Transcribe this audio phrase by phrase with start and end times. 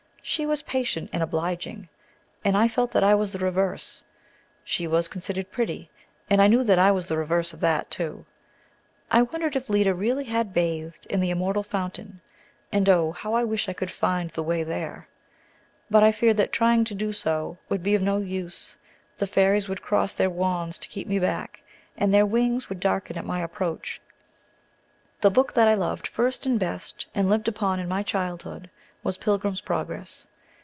[0.23, 1.89] She was patient and obliging,
[2.45, 4.03] and I felt that I was the reverse.
[4.63, 5.89] She was considered pretty,
[6.29, 8.25] and I knew that I was the reverse of that, too.
[9.09, 12.21] I wondered if Lida really had bathed in the Immortal Fountain,
[12.71, 15.07] and oh, how I wished I could find the way there!
[15.89, 18.77] But I feared that trying to do so would be of no use;
[19.17, 21.63] the fairies would cross their wands to keep me back,
[21.97, 23.99] and their wings would darken at my approach.
[25.21, 28.69] The book that I loved first and best, and lived upon in my childhood,
[29.03, 30.27] was "Pilgrim's Progress."